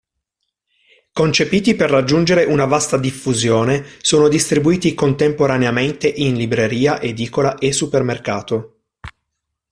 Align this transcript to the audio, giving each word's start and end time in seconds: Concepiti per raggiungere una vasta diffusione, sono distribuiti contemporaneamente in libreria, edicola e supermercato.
Concepiti 1.13 1.75
per 1.75 1.91
raggiungere 1.91 2.43
una 2.45 2.65
vasta 2.65 2.97
diffusione, 2.97 3.85
sono 4.01 4.29
distribuiti 4.29 4.95
contemporaneamente 4.95 6.07
in 6.07 6.33
libreria, 6.37 6.99
edicola 6.99 7.59
e 7.59 7.71
supermercato. 7.71 8.79